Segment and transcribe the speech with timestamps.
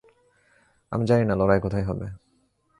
[0.91, 2.05] আমি জানিনা লড়াই কোথায় হবে।